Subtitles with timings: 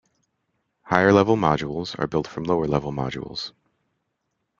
[0.81, 3.51] Higher-level modules are built up from lower-level modules.